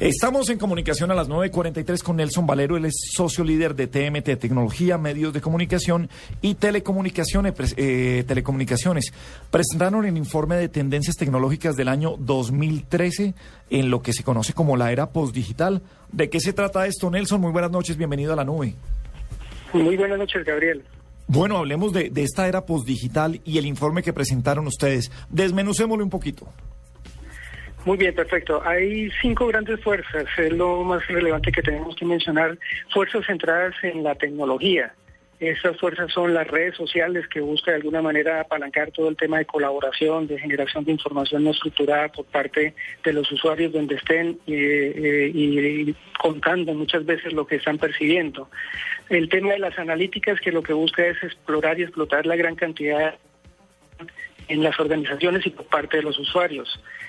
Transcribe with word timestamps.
Estamos 0.00 0.48
en 0.48 0.56
comunicación 0.56 1.10
a 1.10 1.14
las 1.14 1.28
9.43 1.28 2.02
con 2.02 2.16
Nelson 2.16 2.46
Valero, 2.46 2.78
él 2.78 2.86
es 2.86 2.94
socio 3.12 3.44
líder 3.44 3.74
de 3.74 3.86
TMT, 3.86 4.40
Tecnología, 4.40 4.96
Medios 4.96 5.34
de 5.34 5.42
Comunicación 5.42 6.08
y 6.40 6.54
Telecomunicaciones. 6.54 7.52
Eh, 7.76 8.24
telecomunicaciones. 8.26 9.12
Presentaron 9.50 10.06
el 10.06 10.16
informe 10.16 10.56
de 10.56 10.70
tendencias 10.70 11.16
tecnológicas 11.16 11.76
del 11.76 11.88
año 11.88 12.16
2013 12.18 13.34
en 13.68 13.90
lo 13.90 14.00
que 14.00 14.14
se 14.14 14.24
conoce 14.24 14.54
como 14.54 14.78
la 14.78 14.90
era 14.90 15.10
postdigital. 15.10 15.82
¿De 16.10 16.30
qué 16.30 16.40
se 16.40 16.54
trata 16.54 16.86
esto, 16.86 17.10
Nelson? 17.10 17.38
Muy 17.38 17.52
buenas 17.52 17.70
noches, 17.70 17.98
bienvenido 17.98 18.32
a 18.32 18.36
la 18.36 18.44
nube. 18.44 18.74
Muy 19.74 19.98
buenas 19.98 20.18
noches, 20.18 20.46
Gabriel. 20.46 20.82
Bueno, 21.26 21.58
hablemos 21.58 21.92
de, 21.92 22.08
de 22.08 22.22
esta 22.22 22.48
era 22.48 22.64
postdigital 22.64 23.42
y 23.44 23.58
el 23.58 23.66
informe 23.66 24.02
que 24.02 24.14
presentaron 24.14 24.66
ustedes. 24.66 25.12
Desmenucémoslo 25.28 26.02
un 26.02 26.10
poquito. 26.10 26.46
Muy 27.86 27.96
bien, 27.96 28.14
perfecto. 28.14 28.62
Hay 28.64 29.10
cinco 29.22 29.46
grandes 29.46 29.80
fuerzas, 29.80 30.26
es 30.36 30.52
lo 30.52 30.84
más 30.84 31.06
relevante 31.08 31.50
que 31.50 31.62
tenemos 31.62 31.96
que 31.96 32.04
mencionar, 32.04 32.58
fuerzas 32.92 33.24
centradas 33.26 33.74
en 33.82 34.02
la 34.02 34.14
tecnología. 34.14 34.94
Estas 35.40 35.78
fuerzas 35.78 36.12
son 36.12 36.34
las 36.34 36.46
redes 36.46 36.76
sociales 36.76 37.26
que 37.28 37.40
buscan 37.40 37.72
de 37.72 37.76
alguna 37.76 38.02
manera 38.02 38.42
apalancar 38.42 38.90
todo 38.90 39.08
el 39.08 39.16
tema 39.16 39.38
de 39.38 39.46
colaboración, 39.46 40.26
de 40.26 40.38
generación 40.38 40.84
de 40.84 40.92
información 40.92 41.44
no 41.44 41.52
estructurada 41.52 42.08
por 42.08 42.26
parte 42.26 42.74
de 43.02 43.12
los 43.14 43.32
usuarios 43.32 43.72
donde 43.72 43.94
estén 43.94 44.38
eh, 44.46 44.92
eh, 44.94 45.30
y 45.32 45.94
contando 46.20 46.74
muchas 46.74 47.06
veces 47.06 47.32
lo 47.32 47.46
que 47.46 47.56
están 47.56 47.78
percibiendo. 47.78 48.50
El 49.08 49.30
tema 49.30 49.52
de 49.52 49.60
las 49.60 49.78
analíticas 49.78 50.38
que 50.40 50.52
lo 50.52 50.62
que 50.62 50.74
busca 50.74 51.06
es 51.06 51.16
explorar 51.22 51.80
y 51.80 51.84
explotar 51.84 52.26
la 52.26 52.36
gran 52.36 52.54
cantidad 52.54 53.14
en 54.50 54.62
las 54.64 54.78
organizaciones 54.80 55.46
y 55.46 55.50
por 55.50 55.64
parte 55.66 55.98
de 55.98 56.02
los 56.02 56.18
usuarios. 56.18 56.68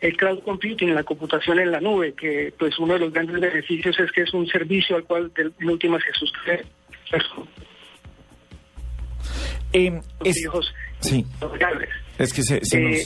El 0.00 0.16
cloud 0.16 0.40
computing, 0.44 0.94
la 0.94 1.02
computación 1.02 1.58
en 1.58 1.70
la 1.70 1.80
nube, 1.80 2.12
que 2.12 2.52
pues 2.58 2.78
uno 2.78 2.92
de 2.94 3.00
los 3.00 3.12
grandes 3.12 3.40
beneficios 3.40 3.98
es 3.98 4.12
que 4.12 4.22
es 4.22 4.34
un 4.34 4.46
servicio 4.46 4.96
al 4.96 5.04
cual 5.04 5.32
en 5.36 5.68
última 5.68 5.98
se 5.98 6.12
suscribe. 6.12 6.64
Eh, 9.72 10.00
es, 10.24 10.48
sí. 11.00 11.24
Es 12.18 12.32
que 12.34 12.42
se, 12.42 12.56
eh, 12.56 13.02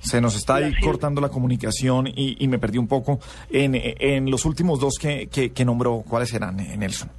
se, 0.00 0.20
nos, 0.20 0.34
está 0.34 0.56
ahí 0.56 0.72
cortando 0.80 1.20
la 1.20 1.28
comunicación 1.28 2.06
y, 2.06 2.48
me 2.48 2.58
perdí 2.58 2.78
un 2.78 2.88
poco. 2.88 3.20
En, 3.50 3.72
en 3.74 4.30
los 4.30 4.46
últimos 4.46 4.80
dos 4.80 4.94
que, 4.98 5.28
que, 5.28 5.64
nombró, 5.66 6.02
¿cuáles 6.08 6.32
eran, 6.32 6.58
eh, 6.60 6.76
Nelson? 6.78 7.10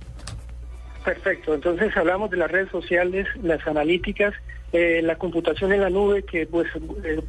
Perfecto, 1.07 1.53
entonces 1.53 1.95
hablamos 1.95 2.29
de 2.31 2.35
las 2.35 2.51
redes 2.51 2.69
sociales, 2.69 3.29
las 3.41 3.65
analíticas, 3.65 4.33
eh, 4.73 4.99
la 5.01 5.15
computación 5.15 5.71
en 5.71 5.79
la 5.79 5.89
nube 5.89 6.23
que 6.23 6.45
pues 6.45 6.67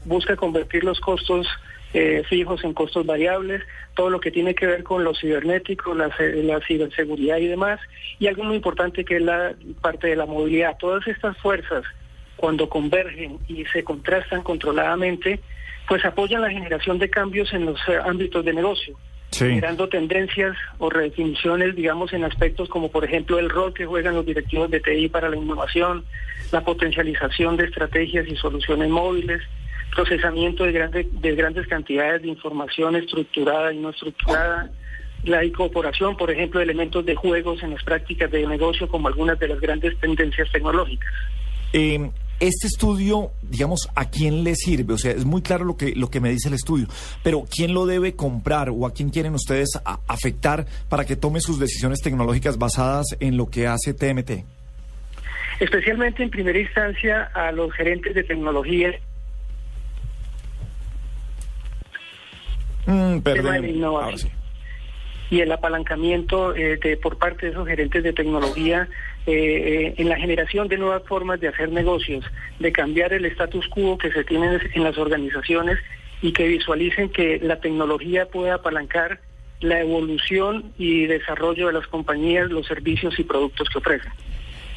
busca 0.04 0.34
convertir 0.34 0.82
los 0.82 0.98
costos 0.98 1.46
eh, 1.94 2.24
fijos 2.28 2.64
en 2.64 2.74
costos 2.74 3.06
variables, 3.06 3.62
todo 3.94 4.10
lo 4.10 4.18
que 4.18 4.32
tiene 4.32 4.56
que 4.56 4.66
ver 4.66 4.82
con 4.82 5.04
lo 5.04 5.14
cibernético, 5.14 5.94
la, 5.94 6.10
la, 6.18 6.60
ciberseguridad 6.66 7.36
y 7.36 7.46
demás, 7.46 7.78
y 8.18 8.26
algo 8.26 8.42
muy 8.42 8.56
importante 8.56 9.04
que 9.04 9.18
es 9.18 9.22
la 9.22 9.54
parte 9.80 10.08
de 10.08 10.16
la 10.16 10.26
movilidad. 10.26 10.76
Todas 10.76 11.06
estas 11.06 11.38
fuerzas, 11.38 11.84
cuando 12.36 12.68
convergen 12.68 13.38
y 13.46 13.64
se 13.66 13.84
contrastan 13.84 14.42
controladamente, 14.42 15.38
pues 15.86 16.04
apoyan 16.04 16.42
la 16.42 16.50
generación 16.50 16.98
de 16.98 17.10
cambios 17.10 17.52
en 17.52 17.66
los 17.66 17.78
eh, 17.88 17.96
ámbitos 18.04 18.44
de 18.44 18.54
negocio. 18.54 18.98
Generando 19.38 19.88
tendencias 19.88 20.56
o 20.78 20.90
redefiniciones, 20.90 21.74
digamos, 21.74 22.12
en 22.12 22.24
aspectos 22.24 22.68
como, 22.68 22.90
por 22.90 23.04
ejemplo, 23.04 23.38
el 23.38 23.48
rol 23.48 23.72
que 23.74 23.86
juegan 23.86 24.14
los 24.14 24.26
directivos 24.26 24.70
de 24.70 24.80
TI 24.80 25.08
para 25.08 25.28
la 25.28 25.36
innovación, 25.36 26.04
la 26.52 26.62
potencialización 26.62 27.56
de 27.56 27.64
estrategias 27.64 28.26
y 28.28 28.36
soluciones 28.36 28.88
móviles, 28.88 29.42
procesamiento 29.94 30.64
de, 30.64 30.72
grandes 30.72 31.06
de 31.20 31.34
grandes 31.34 31.66
cantidades 31.66 32.22
de 32.22 32.28
información 32.28 32.96
estructurada 32.96 33.72
y 33.72 33.78
no 33.78 33.90
estructurada, 33.90 34.70
la 35.24 35.44
incorporación, 35.44 36.16
por 36.16 36.30
ejemplo, 36.30 36.60
de 36.60 36.64
elementos 36.64 37.04
de 37.04 37.14
juegos 37.14 37.62
en 37.62 37.70
las 37.70 37.82
prácticas 37.82 38.30
de 38.30 38.46
negocio 38.46 38.88
como 38.88 39.08
algunas 39.08 39.38
de 39.38 39.48
las 39.48 39.60
grandes 39.60 39.98
tendencias 39.98 40.50
tecnológicas. 40.52 41.12
Em, 41.72 42.10
este 42.40 42.66
estudio, 42.66 43.32
digamos, 43.42 43.88
¿a 43.94 44.10
quién 44.10 44.44
le 44.44 44.54
sirve? 44.54 44.94
O 44.94 44.98
sea, 44.98 45.12
es 45.12 45.24
muy 45.24 45.42
claro 45.42 45.64
lo 45.64 45.76
que, 45.76 45.94
lo 45.94 46.10
que 46.10 46.20
me 46.20 46.30
dice 46.30 46.48
el 46.48 46.54
estudio, 46.54 46.86
pero 47.22 47.44
¿quién 47.50 47.74
lo 47.74 47.86
debe 47.86 48.14
comprar 48.14 48.70
o 48.70 48.86
a 48.86 48.92
quién 48.92 49.10
quieren 49.10 49.34
ustedes 49.34 49.70
afectar 50.06 50.66
para 50.88 51.04
que 51.04 51.16
tome 51.16 51.40
sus 51.40 51.58
decisiones 51.58 52.00
tecnológicas 52.00 52.58
basadas 52.58 53.06
en 53.20 53.36
lo 53.36 53.50
que 53.50 53.66
hace 53.66 53.94
TMT? 53.94 54.44
Especialmente 55.60 56.22
en 56.22 56.30
primera 56.30 56.58
instancia 56.58 57.30
a 57.34 57.50
los 57.50 57.72
gerentes 57.72 58.14
de 58.14 58.22
tecnología. 58.22 58.94
Mm, 62.86 63.18
y 65.30 65.40
el 65.40 65.52
apalancamiento 65.52 66.54
eh, 66.54 66.98
por 67.02 67.18
parte 67.18 67.46
de 67.46 67.52
esos 67.52 67.66
gerentes 67.66 68.02
de 68.02 68.12
tecnología 68.12 68.88
eh, 69.26 69.32
eh, 69.32 69.94
en 69.98 70.08
la 70.08 70.16
generación 70.16 70.68
de 70.68 70.78
nuevas 70.78 71.02
formas 71.04 71.40
de 71.40 71.48
hacer 71.48 71.70
negocios, 71.70 72.24
de 72.58 72.72
cambiar 72.72 73.12
el 73.12 73.26
status 73.26 73.68
quo 73.68 73.98
que 73.98 74.10
se 74.10 74.24
tiene 74.24 74.58
en 74.74 74.84
las 74.84 74.96
organizaciones 74.96 75.78
y 76.22 76.32
que 76.32 76.48
visualicen 76.48 77.10
que 77.10 77.38
la 77.40 77.60
tecnología 77.60 78.26
puede 78.26 78.50
apalancar 78.50 79.20
la 79.60 79.80
evolución 79.80 80.72
y 80.78 81.06
desarrollo 81.06 81.66
de 81.66 81.74
las 81.74 81.86
compañías, 81.88 82.48
los 82.50 82.66
servicios 82.66 83.18
y 83.18 83.24
productos 83.24 83.68
que 83.68 83.78
ofrecen. 83.78 84.12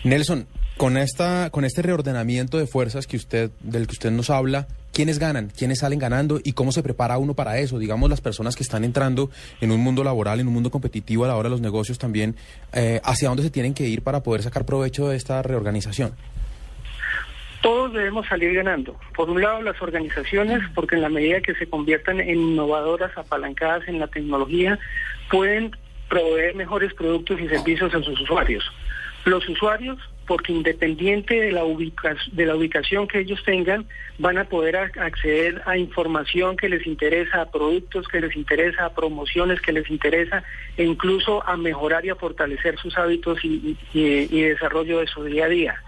Nelson, 0.04 0.48
con 0.78 0.98
esta, 0.98 1.52
con 1.52 1.64
este 1.64 1.84
reordenamiento 1.84 2.58
de 2.58 2.66
fuerzas 2.66 3.06
que 3.06 3.18
usted, 3.18 3.52
del 3.60 3.86
que 3.86 3.94
usted 3.94 4.10
nos 4.10 4.32
habla, 4.32 4.68
¿quiénes 4.92 5.20
ganan? 5.20 5.52
¿Quiénes 5.56 5.80
salen 5.80 6.00
ganando? 6.00 6.40
¿Y 6.44 6.54
cómo 6.54 6.72
se 6.72 6.82
prepara 6.82 7.20
uno 7.20 7.36
para 7.36 7.60
eso? 7.60 7.78
Digamos, 7.78 8.10
las 8.10 8.20
personas 8.20 8.56
que 8.56 8.64
están 8.64 8.84
entrando 8.84 9.30
en 9.60 9.72
un 9.72 9.80
mundo 9.80 10.04
laboral, 10.04 10.40
en 10.40 10.48
un 10.48 10.54
mundo 10.54 10.72
competitivo 10.72 11.26
a 11.26 11.28
la 11.28 11.36
hora 11.36 11.50
de 11.50 11.52
los 11.52 11.62
negocios 11.62 12.00
también, 12.00 12.36
eh, 12.74 13.00
¿hacia 13.04 13.28
dónde 13.28 13.44
se 13.44 13.52
tienen 13.52 13.76
que 13.76 13.88
ir 13.88 14.02
para 14.02 14.24
poder 14.24 14.42
sacar 14.42 14.66
provecho 14.66 15.10
de 15.10 15.18
esta 15.18 15.44
reorganización? 15.44 16.14
Todos 17.62 17.94
debemos 17.94 18.26
salir 18.26 18.56
ganando. 18.56 18.96
Por 19.16 19.30
un 19.30 19.40
lado, 19.40 19.62
las 19.62 19.80
organizaciones, 19.84 20.62
porque 20.74 20.96
en 20.96 21.04
la 21.04 21.10
medida 21.10 21.42
que 21.42 21.54
se 21.54 21.68
conviertan 21.68 22.20
en 22.20 22.40
innovadoras, 22.40 23.16
apalancadas 23.16 23.88
en 23.88 24.00
la 24.00 24.08
tecnología, 24.08 24.80
pueden 25.30 25.76
proveer 26.10 26.56
mejores 26.56 26.92
productos 26.96 27.40
y 27.40 27.48
servicios 27.48 27.94
a 27.94 28.02
sus 28.02 28.20
usuarios. 28.20 28.64
Los 29.26 29.48
usuarios 29.48 30.00
porque 30.32 30.54
independiente 30.54 31.42
de 31.42 31.52
la, 31.52 31.64
de 32.32 32.46
la 32.46 32.56
ubicación 32.56 33.06
que 33.06 33.20
ellos 33.20 33.44
tengan, 33.44 33.86
van 34.18 34.38
a 34.38 34.46
poder 34.46 34.78
acceder 34.78 35.62
a 35.66 35.78
información 35.78 36.56
que 36.56 36.70
les 36.70 36.88
interesa, 36.88 37.42
a 37.42 37.52
productos 37.52 38.08
que 38.08 38.22
les 38.22 38.34
interesa, 38.38 38.86
a 38.86 38.94
promociones 38.94 39.60
que 39.60 39.74
les 39.74 39.90
interesa, 39.90 40.42
e 40.78 40.86
incluso 40.86 41.46
a 41.46 41.58
mejorar 41.58 42.06
y 42.06 42.12
a 42.12 42.16
fortalecer 42.16 42.78
sus 42.78 42.98
hábitos 42.98 43.44
y, 43.44 43.78
y 43.94 44.42
desarrollo 44.42 45.00
de 45.00 45.08
su 45.08 45.24
día 45.26 45.46
a 45.46 45.50
día. 45.50 45.84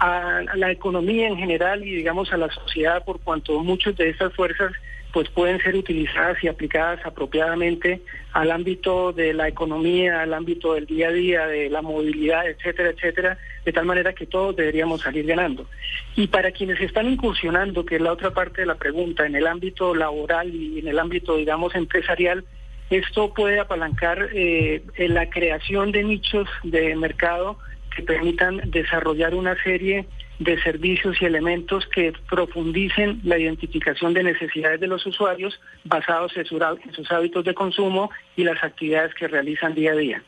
A 0.00 0.42
la 0.54 0.70
economía 0.70 1.26
en 1.26 1.38
general 1.38 1.82
y 1.82 1.94
digamos 1.94 2.30
a 2.32 2.36
la 2.36 2.50
sociedad 2.50 3.02
por 3.06 3.20
cuanto 3.20 3.58
muchas 3.60 3.96
de 3.96 4.10
estas 4.10 4.34
fuerzas 4.34 4.72
pues 5.12 5.28
pueden 5.30 5.60
ser 5.60 5.74
utilizadas 5.74 6.42
y 6.42 6.48
aplicadas 6.48 7.04
apropiadamente 7.04 8.02
al 8.32 8.50
ámbito 8.50 9.12
de 9.12 9.32
la 9.32 9.48
economía, 9.48 10.20
al 10.20 10.34
ámbito 10.34 10.74
del 10.74 10.86
día 10.86 11.08
a 11.08 11.12
día, 11.12 11.46
de 11.46 11.70
la 11.70 11.80
movilidad, 11.80 12.46
etcétera, 12.46 12.90
etcétera, 12.90 13.38
de 13.64 13.72
tal 13.72 13.86
manera 13.86 14.12
que 14.12 14.26
todos 14.26 14.54
deberíamos 14.54 15.00
salir 15.00 15.26
ganando. 15.26 15.66
Y 16.14 16.26
para 16.26 16.52
quienes 16.52 16.80
están 16.80 17.08
incursionando, 17.08 17.86
que 17.86 17.96
es 17.96 18.02
la 18.02 18.12
otra 18.12 18.32
parte 18.32 18.60
de 18.60 18.66
la 18.66 18.74
pregunta, 18.74 19.26
en 19.26 19.34
el 19.34 19.46
ámbito 19.46 19.94
laboral 19.94 20.54
y 20.54 20.80
en 20.80 20.88
el 20.88 20.98
ámbito, 20.98 21.36
digamos, 21.36 21.74
empresarial, 21.74 22.44
esto 22.90 23.34
puede 23.34 23.60
apalancar 23.60 24.28
eh, 24.32 24.82
en 24.96 25.14
la 25.14 25.28
creación 25.28 25.92
de 25.92 26.04
nichos 26.04 26.48
de 26.64 26.94
mercado 26.96 27.58
que 27.94 28.02
permitan 28.02 28.60
desarrollar 28.70 29.34
una 29.34 29.60
serie 29.62 30.06
de 30.38 30.60
servicios 30.62 31.20
y 31.20 31.24
elementos 31.24 31.86
que 31.92 32.12
profundicen 32.28 33.20
la 33.24 33.38
identificación 33.38 34.14
de 34.14 34.22
necesidades 34.22 34.80
de 34.80 34.86
los 34.86 35.04
usuarios 35.04 35.60
basados 35.84 36.36
en, 36.36 36.44
sus 36.44 37.10
hábitos 37.10 37.44
de 37.44 37.54
consumo 37.54 38.10
y 38.36 38.44
las 38.44 38.62
actividades 38.62 39.12
que 39.14 39.26
realizan 39.26 39.74
día 39.74 39.92
a 39.92 39.96
día. 39.96 40.22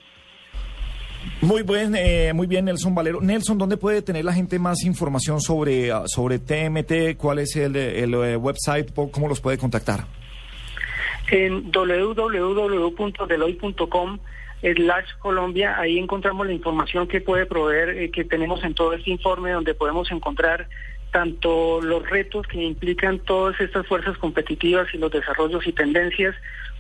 Muy 1.43 1.62
buen, 1.62 1.94
eh, 1.94 2.32
muy 2.35 2.46
bien, 2.46 2.64
Nelson 2.64 2.94
Valero. 2.94 3.20
Nelson, 3.20 3.58
¿dónde 3.58 3.76
puede 3.76 4.00
tener 4.02 4.25
la 4.25 4.32
gente 4.32 4.58
más 4.58 4.82
información 4.85 5.40
sobre, 5.40 5.93
ah, 5.93 6.05
sobre 6.06 6.38
TMT? 6.38 7.17
¿Cuál 7.17 7.40
es 7.40 7.56
el, 7.56 7.76
el 7.76 8.14
eh, 8.14 8.37
website? 8.37 8.93
¿Cómo 8.94 9.29
los 9.29 9.40
puede 9.40 9.58
contactar? 9.58 10.06
En 11.31 11.70
www.deloy.com 11.70 12.38
slash 14.62 15.07
Colombia, 15.19 15.79
ahí 15.79 15.99
encontramos 15.99 16.47
la 16.47 16.53
información 16.53 17.09
que 17.09 17.21
puede 17.21 17.47
proveer, 17.47 17.91
eh, 17.91 18.11
que 18.11 18.25
tenemos 18.25 18.62
en 18.65 18.75
todo 18.75 18.93
este 18.93 19.11
informe, 19.11 19.53
donde 19.53 19.75
podemos 19.75 20.11
encontrar 20.11 20.69
tanto 21.12 21.81
los 21.81 22.09
retos 22.09 22.47
que 22.47 22.62
implican 22.62 23.19
todas 23.21 23.61
estas 23.61 23.87
fuerzas 23.87 24.17
competitivas 24.19 24.87
y 24.95 24.99
los 24.99 25.11
desarrollos 25.11 25.67
y 25.67 25.73
tendencias, 25.73 26.35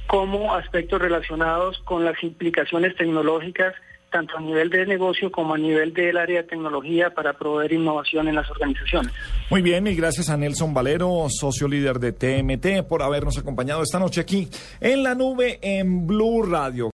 como 0.06 0.54
aspectos 0.54 1.00
relacionados 1.00 1.78
con 1.84 2.04
las 2.04 2.22
implicaciones 2.22 2.96
tecnológicas 2.96 3.74
tanto 4.10 4.36
a 4.36 4.40
nivel 4.40 4.70
de 4.70 4.84
negocio 4.86 5.30
como 5.30 5.54
a 5.54 5.58
nivel 5.58 5.94
del 5.94 6.16
área 6.16 6.42
de 6.42 6.48
tecnología 6.48 7.10
para 7.10 7.32
proveer 7.32 7.72
innovación 7.72 8.28
en 8.28 8.34
las 8.34 8.50
organizaciones. 8.50 9.12
Muy 9.48 9.62
bien, 9.62 9.86
y 9.86 9.94
gracias 9.94 10.28
a 10.28 10.36
Nelson 10.36 10.74
Valero, 10.74 11.26
socio 11.28 11.68
líder 11.68 11.98
de 11.98 12.12
TMT, 12.12 12.86
por 12.88 13.02
habernos 13.02 13.38
acompañado 13.38 13.82
esta 13.82 13.98
noche 13.98 14.20
aquí 14.20 14.48
en 14.80 15.02
la 15.02 15.14
nube 15.14 15.58
en 15.62 16.06
Blue 16.06 16.42
Radio. 16.42 16.88